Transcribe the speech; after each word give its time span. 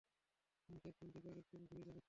আমাকে 0.69 0.87
এক 0.87 0.95
রুম 1.01 1.09
থেকে 1.11 1.27
আরেক 1.29 1.45
রুম 1.51 1.63
ঘুরিয়ে 1.65 1.85
দেখাচ্ছিল। 1.85 1.99